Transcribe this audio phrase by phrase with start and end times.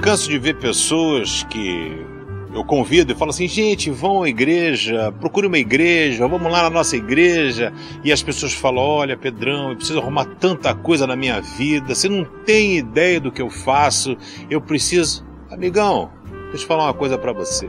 [0.00, 2.04] canso de ver pessoas que
[2.52, 6.70] eu convido e falo assim, gente, vão à igreja, procure uma igreja, vamos lá na
[6.70, 7.72] nossa igreja.
[8.02, 12.08] E as pessoas falam, olha, Pedrão, eu preciso arrumar tanta coisa na minha vida, você
[12.08, 14.16] não tem ideia do que eu faço,
[14.48, 15.26] eu preciso.
[15.50, 16.10] Amigão,
[16.50, 17.68] deixa eu falar uma coisa para você.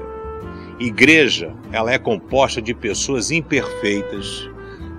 [0.79, 4.49] Igreja, ela é composta de pessoas imperfeitas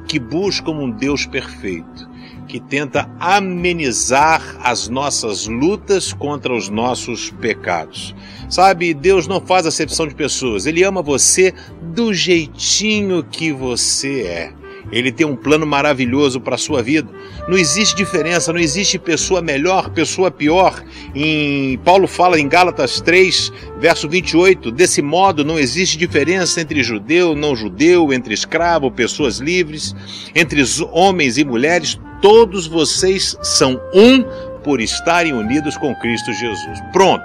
[0.09, 2.09] que buscam um Deus perfeito,
[2.49, 8.15] que tenta amenizar as nossas lutas contra os nossos pecados.
[8.49, 11.53] Sabe, Deus não faz acepção de pessoas, Ele ama você
[11.83, 14.53] do jeitinho que você é.
[14.91, 17.11] Ele tem um plano maravilhoso para a sua vida.
[17.47, 20.83] Não existe diferença, não existe pessoa melhor, pessoa pior.
[21.15, 27.35] Em Paulo fala em Gálatas 3, verso 28, desse modo não existe diferença entre judeu,
[27.35, 29.95] não judeu, entre escravo, pessoas livres,
[30.35, 30.63] entre
[30.93, 34.23] homens e mulheres, todos vocês são um
[34.63, 36.81] por estarem unidos com Cristo Jesus.
[36.93, 37.25] Pronto.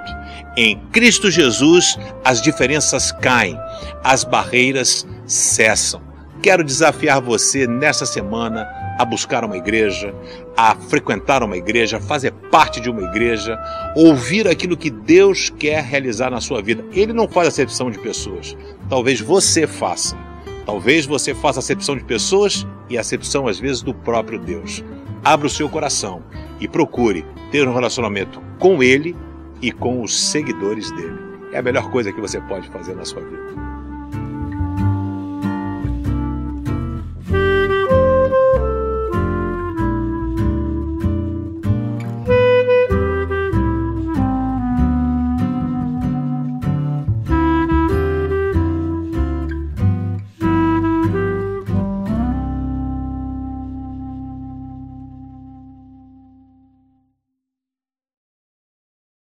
[0.55, 3.57] Em Cristo Jesus as diferenças caem,
[4.03, 6.12] as barreiras cessam.
[6.43, 8.67] Quero desafiar você nessa semana
[8.99, 10.13] a buscar uma igreja,
[10.57, 13.57] a frequentar uma igreja, fazer parte de uma igreja,
[13.95, 16.83] ouvir aquilo que Deus quer realizar na sua vida.
[16.91, 18.57] Ele não faz acepção de pessoas.
[18.89, 20.17] Talvez você faça.
[20.65, 24.83] Talvez você faça acepção de pessoas e acepção às vezes do próprio Deus.
[25.23, 26.21] Abra o seu coração
[26.59, 29.15] e procure ter um relacionamento com Ele
[29.61, 31.17] e com os seguidores dele.
[31.53, 33.82] É a melhor coisa que você pode fazer na sua vida.